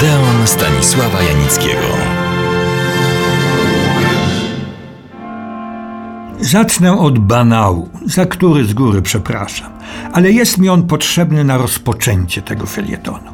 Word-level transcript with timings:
Odeon 0.00 0.46
Stanisława 0.46 1.22
Janickiego. 1.22 1.86
Zacznę 6.40 6.98
od 6.98 7.18
banału, 7.18 7.88
za 8.06 8.26
który 8.26 8.64
z 8.64 8.74
góry 8.74 9.02
przepraszam, 9.02 9.72
ale 10.12 10.32
jest 10.32 10.58
mi 10.58 10.68
on 10.68 10.86
potrzebny 10.86 11.44
na 11.44 11.58
rozpoczęcie 11.58 12.42
tego 12.42 12.66
felietonu. 12.66 13.32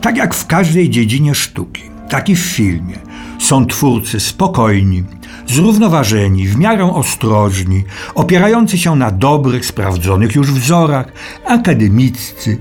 Tak 0.00 0.16
jak 0.16 0.34
w 0.34 0.46
każdej 0.46 0.90
dziedzinie 0.90 1.34
sztuki, 1.34 1.82
tak 2.08 2.28
i 2.28 2.36
w 2.36 2.40
filmie, 2.40 2.98
są 3.38 3.66
twórcy 3.66 4.20
spokojni, 4.20 5.04
zrównoważeni, 5.46 6.48
w 6.48 6.56
miarę 6.56 6.94
ostrożni, 6.94 7.84
opierający 8.14 8.78
się 8.78 8.96
na 8.96 9.10
dobrych, 9.10 9.66
sprawdzonych 9.66 10.34
już 10.34 10.52
wzorach, 10.52 11.12
akademiccy, 11.46 12.58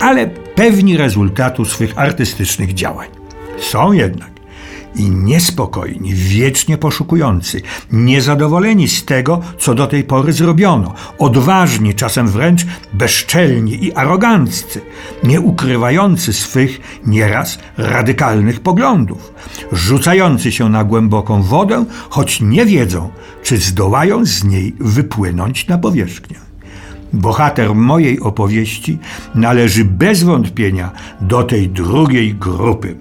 ale 0.00 0.47
pewni 0.58 0.96
rezultatu 0.96 1.64
swych 1.64 1.98
artystycznych 1.98 2.74
działań. 2.74 3.08
Są 3.58 3.92
jednak 3.92 4.30
i 4.94 5.10
niespokojni, 5.10 6.14
wiecznie 6.14 6.78
poszukujący, 6.78 7.62
niezadowoleni 7.92 8.88
z 8.88 9.04
tego, 9.04 9.40
co 9.58 9.74
do 9.74 9.86
tej 9.86 10.04
pory 10.04 10.32
zrobiono, 10.32 10.94
odważni, 11.18 11.94
czasem 11.94 12.28
wręcz 12.28 12.66
bezczelni 12.92 13.84
i 13.84 13.92
aroganccy, 13.92 14.80
nie 15.24 15.40
ukrywający 15.40 16.32
swych 16.32 17.00
nieraz 17.06 17.58
radykalnych 17.76 18.60
poglądów, 18.60 19.32
rzucający 19.72 20.52
się 20.52 20.68
na 20.68 20.84
głęboką 20.84 21.42
wodę, 21.42 21.84
choć 22.10 22.40
nie 22.40 22.66
wiedzą, 22.66 23.10
czy 23.42 23.58
zdołają 23.58 24.26
z 24.26 24.44
niej 24.44 24.74
wypłynąć 24.80 25.66
na 25.66 25.78
powierzchnię. 25.78 26.47
Bohater 27.12 27.74
mojej 27.74 28.20
opowieści 28.20 28.98
należy 29.34 29.84
bez 29.84 30.22
wątpienia 30.22 30.90
do 31.20 31.42
tej 31.42 31.68
drugiej 31.68 32.34
grupy 32.34 32.96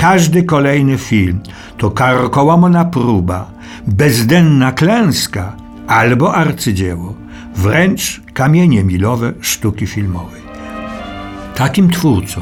każdy 0.00 0.42
kolejny 0.42 0.98
film 0.98 1.40
to 1.78 1.90
karkołomna 1.90 2.84
próba, 2.84 3.50
bezdenna 3.86 4.72
klęska 4.72 5.56
albo 5.86 6.34
arcydzieło, 6.34 7.14
wręcz 7.56 8.20
kamienie 8.34 8.84
milowe 8.84 9.32
sztuki 9.40 9.86
filmowej. 9.86 10.40
Takim 11.54 11.90
twórcą, 11.90 12.40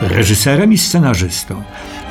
reżyserem 0.00 0.72
i 0.72 0.78
scenarzystą 0.78 1.62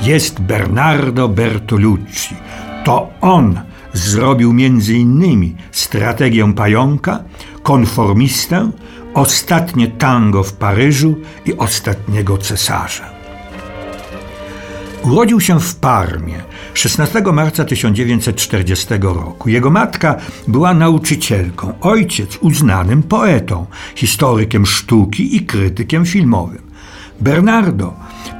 jest 0.01 0.39
Bernardo 0.41 1.29
Bertolucci. 1.29 2.35
To 2.83 3.09
on 3.21 3.59
zrobił 3.93 4.53
między 4.53 4.93
innymi 4.93 5.55
strategię 5.71 6.53
pająka, 6.53 7.23
konformistę, 7.67 8.71
ostatnie 9.13 9.87
tango 9.87 10.43
w 10.43 10.53
Paryżu 10.53 11.15
i 11.45 11.57
ostatniego 11.57 12.37
cesarza. 12.37 13.09
Urodził 15.03 15.41
się 15.41 15.59
w 15.59 15.75
Parmie 15.75 16.43
16 16.73 17.21
marca 17.33 17.65
1940 17.65 18.87
roku. 19.01 19.49
Jego 19.49 19.69
matka 19.69 20.15
była 20.47 20.73
nauczycielką, 20.73 21.73
ojciec 21.81 22.37
uznanym 22.41 23.03
poetą, 23.03 23.65
historykiem 23.95 24.65
sztuki 24.65 25.35
i 25.35 25.45
krytykiem 25.45 26.05
filmowym. 26.05 26.66
Bernardo 27.21 27.93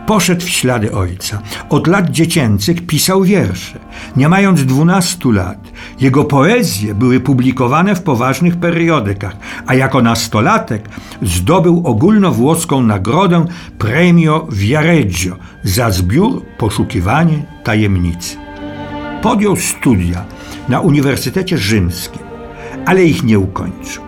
poszedł 0.08 0.46
w 0.46 0.50
ślady 0.50 0.94
ojca. 0.94 1.42
Od 1.70 1.88
lat 1.88 2.10
dziecięcych 2.10 2.88
pisał 2.88 3.24
wiersze. 3.24 3.80
Nie 4.16 4.30
mając 4.30 4.66
12 4.66 5.34
lat, 5.34 5.58
jego 6.00 6.24
poezje 6.24 6.96
były 6.96 7.20
publikowane 7.20 7.96
w 7.96 8.04
poważnych 8.04 8.58
periodykach, 8.58 9.38
a 9.68 9.74
jako 9.74 10.02
nastolatek 10.02 10.90
zdobył 11.22 11.82
ogólnowłoską 11.86 12.82
nagrodę 12.82 13.46
Premio 13.78 14.48
Viareggio 14.52 15.36
za 15.64 15.92
zbiór 15.92 16.46
Poszukiwanie 16.58 17.46
tajemnicy. 17.64 18.38
Podjął 19.22 19.56
studia 19.56 20.26
na 20.70 20.80
Uniwersytecie 20.80 21.58
Rzymskim, 21.58 22.22
ale 22.86 23.04
ich 23.04 23.24
nie 23.24 23.40
ukończył. 23.40 24.07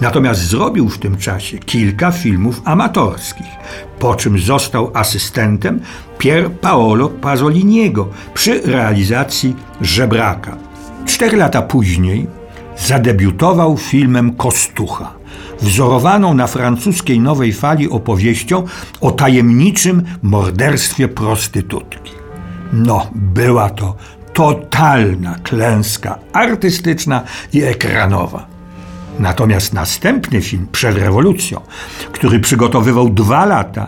Natomiast 0.00 0.40
zrobił 0.40 0.88
w 0.88 0.98
tym 0.98 1.16
czasie 1.16 1.58
kilka 1.58 2.12
filmów 2.12 2.62
amatorskich, 2.64 3.46
po 3.98 4.14
czym 4.14 4.38
został 4.38 4.90
asystentem 4.94 5.80
Pier 6.18 6.50
Paolo 6.50 7.08
Pasoliniego 7.08 8.08
przy 8.34 8.60
realizacji 8.60 9.56
Żebraka. 9.80 10.56
Cztery 11.06 11.36
lata 11.36 11.62
później 11.62 12.26
zadebiutował 12.76 13.76
filmem 13.76 14.36
Kostucha, 14.36 15.14
wzorowaną 15.60 16.34
na 16.34 16.46
francuskiej 16.46 17.20
nowej 17.20 17.52
fali 17.52 17.90
opowieścią 17.90 18.64
o 19.00 19.10
tajemniczym 19.10 20.02
morderstwie 20.22 21.08
prostytutki. 21.08 22.12
No, 22.72 23.10
była 23.14 23.70
to 23.70 23.96
totalna 24.32 25.34
klęska 25.42 26.18
artystyczna 26.32 27.22
i 27.52 27.62
ekranowa. 27.62 28.57
Natomiast 29.18 29.72
następny 29.72 30.40
film 30.40 30.66
przed 30.72 30.96
rewolucją, 30.96 31.60
który 32.12 32.40
przygotowywał 32.40 33.08
dwa 33.08 33.46
lata, 33.46 33.86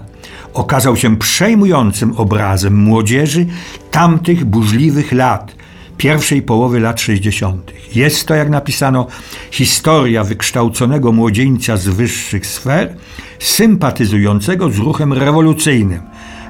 okazał 0.54 0.96
się 0.96 1.16
przejmującym 1.16 2.12
obrazem 2.16 2.74
młodzieży 2.74 3.46
tamtych 3.90 4.44
burzliwych 4.44 5.12
lat, 5.12 5.54
pierwszej 5.96 6.42
połowy 6.42 6.80
lat 6.80 7.00
60. 7.00 7.72
Jest 7.94 8.26
to, 8.26 8.34
jak 8.34 8.50
napisano, 8.50 9.06
historia 9.50 10.24
wykształconego 10.24 11.12
młodzieńca 11.12 11.76
z 11.76 11.88
wyższych 11.88 12.46
sfer, 12.46 12.96
sympatyzującego 13.38 14.70
z 14.70 14.76
ruchem 14.76 15.12
rewolucyjnym, 15.12 16.00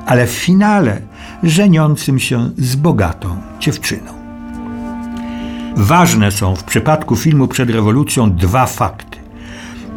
ale 0.06 0.26
w 0.26 0.30
finale 0.30 1.00
żeniącym 1.42 2.18
się 2.18 2.50
z 2.58 2.76
bogatą 2.76 3.36
dziewczyną. 3.60 4.19
Ważne 5.82 6.30
są 6.30 6.56
w 6.56 6.64
przypadku 6.64 7.16
filmu 7.16 7.48
przed 7.48 7.70
rewolucją 7.70 8.32
dwa 8.32 8.66
fakty. 8.66 9.18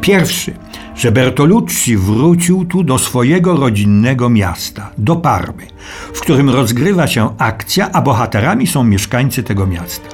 Pierwszy, 0.02 0.54
że 0.96 1.12
Bertolucci 1.12 1.98
wrócił 1.98 2.66
tu 2.66 2.84
do 2.84 2.98
swojego 2.98 3.56
rodzinnego 3.56 4.30
miasta, 4.30 4.92
do 4.98 5.16
Parmy, 5.16 5.68
w 6.14 6.20
którym 6.20 6.50
rozgrywa 6.50 7.08
się 7.08 7.36
akcja, 7.38 7.92
a 7.92 8.02
bohaterami 8.02 8.68
są 8.68 8.84
mieszkańcy 8.84 9.44
tego 9.44 9.68
miasta. 9.68 10.10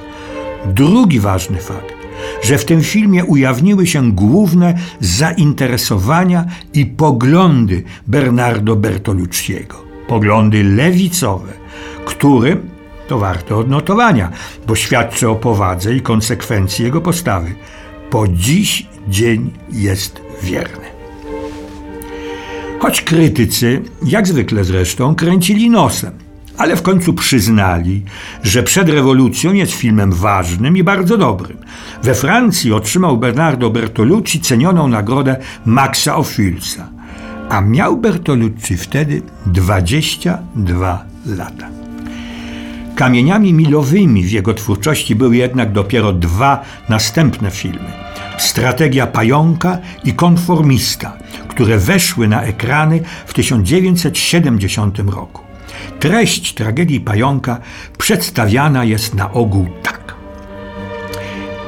Drugi 0.66 1.20
ważny 1.20 1.58
fakt, 1.58 1.94
że 2.42 2.58
w 2.58 2.64
tym 2.64 2.82
filmie 2.82 3.24
ujawniły 3.24 3.86
się 3.86 4.12
główne 4.12 4.74
zainteresowania 5.00 6.44
i 6.74 6.86
poglądy 6.86 7.82
Bernardo 8.06 8.76
Bertolucciego. 8.76 9.76
Poglądy 10.08 10.64
lewicowe, 10.64 11.52
którym 12.04 12.79
to 13.10 13.18
warte 13.18 13.56
odnotowania, 13.56 14.30
bo 14.66 14.76
świadczy 14.76 15.28
o 15.28 15.34
powadze 15.34 15.94
i 15.94 16.00
konsekwencji 16.00 16.84
jego 16.84 17.00
postawy. 17.00 17.54
Po 18.10 18.28
dziś 18.28 18.86
dzień 19.08 19.50
jest 19.72 20.20
wierny. 20.42 20.84
Choć 22.78 23.02
krytycy, 23.02 23.82
jak 24.06 24.28
zwykle 24.28 24.64
zresztą, 24.64 25.14
kręcili 25.14 25.70
nosem, 25.70 26.12
ale 26.58 26.76
w 26.76 26.82
końcu 26.82 27.12
przyznali, 27.12 28.02
że 28.42 28.62
przed 28.62 28.88
rewolucją 28.88 29.52
jest 29.52 29.72
filmem 29.72 30.12
ważnym 30.12 30.76
i 30.76 30.82
bardzo 30.82 31.18
dobrym. 31.18 31.58
We 32.02 32.14
Francji 32.14 32.72
otrzymał 32.72 33.18
Bernardo 33.18 33.70
Bertolucci 33.70 34.40
cenioną 34.40 34.88
nagrodę 34.88 35.36
Maxa 35.64 36.16
Ophülsa, 36.16 36.82
a 37.48 37.60
miał 37.60 37.96
Bertolucci 37.96 38.76
wtedy 38.76 39.22
22 39.46 41.04
lata. 41.26 41.79
Kamieniami 43.00 43.52
milowymi 43.52 44.22
w 44.22 44.30
jego 44.30 44.54
twórczości 44.54 45.14
były 45.14 45.36
jednak 45.36 45.72
dopiero 45.72 46.12
dwa 46.12 46.64
następne 46.88 47.50
filmy: 47.50 47.92
Strategia 48.38 49.06
Pająka 49.06 49.78
i 50.04 50.12
Konformista, 50.12 51.16
które 51.48 51.78
weszły 51.78 52.28
na 52.28 52.42
ekrany 52.42 53.00
w 53.26 53.34
1970 53.34 54.98
roku. 54.98 55.42
Treść 56.00 56.54
tragedii 56.54 57.00
Pająka 57.00 57.60
przedstawiana 57.98 58.84
jest 58.84 59.14
na 59.14 59.32
ogół 59.32 59.66
tak. 59.82 60.14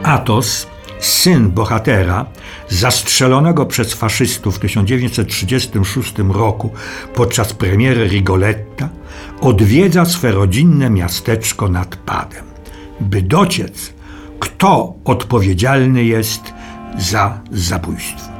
Atos, 0.03 0.67
syn 1.03 1.51
bohatera, 1.51 2.27
zastrzelonego 2.69 3.67
przez 3.67 3.95
faszystów 3.95 4.57
w 4.57 4.59
1936 4.59 6.15
roku 6.19 6.71
podczas 7.15 7.53
premiery 7.53 8.09
Rigoletta, 8.09 8.89
odwiedza 9.41 10.05
swe 10.05 10.33
rodzinne 10.33 10.91
miasteczko 10.91 11.69
nad 11.69 11.97
Padem, 11.97 12.45
by 13.01 13.23
dociec, 13.23 13.93
kto 14.41 14.95
odpowiedzialny 15.05 16.05
jest 16.05 16.43
za 16.99 17.41
zabójstwo. 17.51 18.33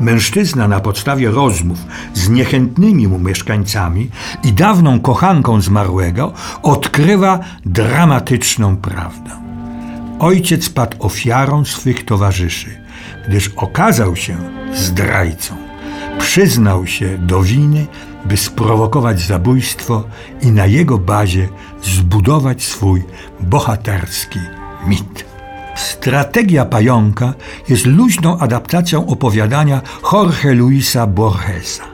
Mężczyzna 0.00 0.68
na 0.68 0.80
podstawie 0.80 1.30
rozmów 1.30 1.78
z 2.14 2.28
niechętnymi 2.28 3.08
mu 3.08 3.18
mieszkańcami 3.18 4.10
i 4.44 4.52
dawną 4.52 5.00
kochanką 5.00 5.60
zmarłego 5.60 6.32
odkrywa 6.62 7.40
dramatyczną 7.66 8.76
prawdę. 8.76 9.53
Ojciec 10.24 10.68
padł 10.68 10.96
ofiarą 10.98 11.64
swych 11.64 12.04
towarzyszy, 12.04 12.80
gdyż 13.28 13.50
okazał 13.56 14.16
się 14.16 14.36
zdrajcą. 14.74 15.56
przyznał 16.18 16.86
się 16.86 17.18
do 17.18 17.42
winy, 17.42 17.86
by 18.24 18.36
sprowokować 18.36 19.20
zabójstwo 19.20 20.04
i 20.42 20.46
na 20.52 20.66
jego 20.66 20.98
bazie 20.98 21.48
zbudować 21.82 22.62
swój 22.62 23.02
bohaterski 23.40 24.38
mit. 24.86 25.24
Strategia 25.74 26.64
pająka 26.64 27.34
jest 27.68 27.86
luźną 27.86 28.38
adaptacją 28.38 29.06
opowiadania 29.06 29.80
Jorge 30.12 30.54
Luisa 30.54 31.06
Borgesa. 31.06 31.93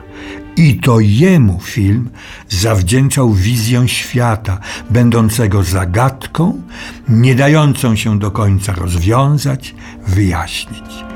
I 0.57 0.79
to 0.79 0.99
jemu 0.99 1.59
film 1.59 2.09
zawdzięczał 2.49 3.33
wizję 3.33 3.87
świata, 3.87 4.59
będącego 4.89 5.63
zagadką, 5.63 6.61
nie 7.09 7.35
dającą 7.35 7.95
się 7.95 8.19
do 8.19 8.31
końca 8.31 8.73
rozwiązać, 8.73 9.75
wyjaśnić. 10.07 11.11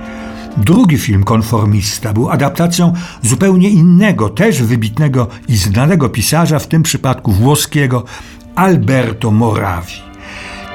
Drugi 0.57 0.97
film, 0.97 1.23
Konformista, 1.23 2.13
był 2.13 2.29
adaptacją 2.29 2.93
zupełnie 3.21 3.69
innego, 3.69 4.29
też 4.29 4.63
wybitnego 4.63 5.27
i 5.47 5.55
znanego 5.55 6.09
pisarza, 6.09 6.59
w 6.59 6.67
tym 6.67 6.83
przypadku 6.83 7.31
włoskiego, 7.31 8.03
Alberto 8.55 9.31
Moravi. 9.31 9.93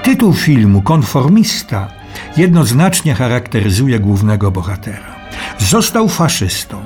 Tytuł 0.03 0.35
filmu, 0.35 0.83
Konformista, 0.83 1.89
jednoznacznie 2.37 3.15
charakteryzuje 3.15 4.01
głównego 4.01 4.51
bohatera. 4.51 5.17
Został 5.59 6.09
faszystą, 6.09 6.77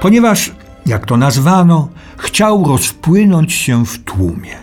ponieważ, 0.00 0.52
jak 0.86 1.06
to 1.06 1.16
nazwano, 1.16 1.88
chciał 2.18 2.64
rozpłynąć 2.68 3.52
się 3.52 3.86
w 3.86 4.04
tłumie. 4.04 4.56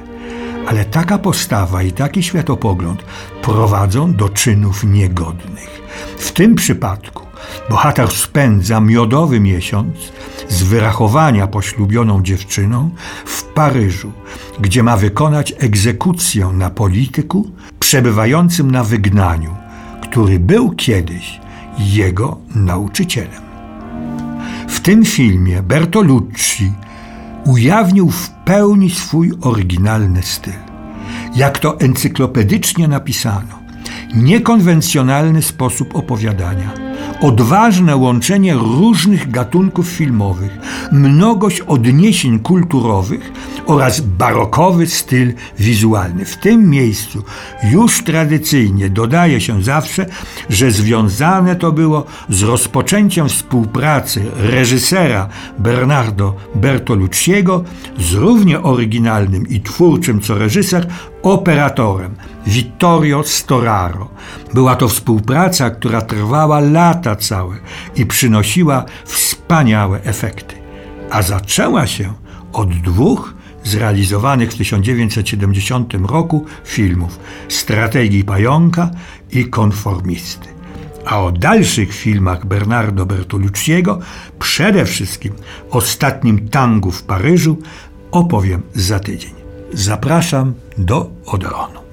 Ale 0.67 0.85
taka 0.85 1.17
postawa 1.17 1.83
i 1.83 1.91
taki 1.91 2.23
światopogląd 2.23 3.03
prowadzą 3.41 4.13
do 4.13 4.29
czynów 4.29 4.83
niegodnych. 4.83 5.81
W 6.17 6.31
tym 6.31 6.55
przypadku 6.55 7.27
bohater 7.69 8.11
spędza 8.11 8.79
miodowy 8.79 9.39
miesiąc 9.39 9.95
z 10.49 10.63
wyrachowania 10.63 11.47
poślubioną 11.47 12.23
dziewczyną 12.23 12.89
w 13.25 13.43
Paryżu, 13.43 14.11
gdzie 14.59 14.83
ma 14.83 14.97
wykonać 14.97 15.53
egzekucję 15.57 16.45
na 16.53 16.69
polityku 16.69 17.51
przebywającym 17.79 18.71
na 18.71 18.83
wygnaniu, 18.83 19.55
który 20.01 20.39
był 20.39 20.71
kiedyś 20.71 21.39
jego 21.77 22.37
nauczycielem. 22.55 23.46
Tym 24.87 25.05
filmie 25.05 25.61
Bertolucci 25.61 26.71
ujawnił 27.45 28.11
w 28.11 28.29
pełni 28.29 28.89
swój 28.89 29.31
oryginalny 29.41 30.23
styl. 30.23 30.53
Jak 31.35 31.59
to 31.59 31.79
encyklopedycznie 31.79 32.87
napisano, 32.87 33.59
niekonwencjonalny 34.15 35.41
sposób 35.41 35.95
opowiadania, 35.95 36.86
odważne 37.21 37.95
łączenie 37.95 38.53
różnych 38.53 39.31
gatunków 39.31 39.87
filmowych, 39.87 40.57
mnogość 40.91 41.61
odniesień 41.61 42.39
kulturowych 42.39 43.31
oraz 43.65 44.01
barokowy 44.01 44.87
styl 44.87 45.33
wizualny. 45.59 46.25
W 46.25 46.37
tym 46.37 46.69
miejscu 46.69 47.23
już 47.71 48.03
tradycyjnie 48.03 48.89
dodaje 48.89 49.41
się 49.41 49.63
zawsze, 49.63 50.05
że 50.49 50.71
związane 50.71 51.55
to 51.55 51.71
było 51.71 52.05
z 52.29 52.43
rozpoczęciem 52.43 53.29
współpracy 53.29 54.25
reżysera 54.37 55.29
Bernardo 55.59 56.35
Bertolucciego 56.55 57.63
z 57.99 58.13
równie 58.13 58.61
oryginalnym 58.61 59.47
i 59.47 59.61
twórczym 59.61 60.21
co 60.21 60.37
reżyser 60.37 60.87
operatorem 61.33 62.15
Vittorio 62.47 63.23
Storaro. 63.23 64.09
Była 64.53 64.75
to 64.75 64.87
współpraca, 64.87 65.69
która 65.69 66.01
trwała 66.01 66.59
lata 66.59 67.15
całe 67.15 67.55
i 67.95 68.05
przynosiła 68.05 68.85
wspaniałe 69.05 70.03
efekty. 70.03 70.55
A 71.09 71.21
zaczęła 71.21 71.87
się 71.87 72.13
od 72.53 72.69
dwóch 72.69 73.33
zrealizowanych 73.63 74.51
w 74.51 74.57
1970 74.57 75.93
roku 75.93 76.45
filmów 76.63 77.19
Strategii 77.49 78.23
Pająka 78.23 78.89
i 79.31 79.45
Konformisty. 79.45 80.47
A 81.05 81.21
o 81.21 81.31
dalszych 81.31 81.93
filmach 81.93 82.45
Bernardo 82.45 83.05
Bertolucciego, 83.05 83.99
przede 84.39 84.85
wszystkim 84.85 85.33
Ostatnim 85.69 86.49
tangu 86.49 86.91
w 86.91 87.03
Paryżu, 87.03 87.57
opowiem 88.11 88.61
za 88.75 88.99
tydzień. 88.99 89.36
Zapraszam 89.73 90.53
do 90.77 91.09
Odronu. 91.25 91.86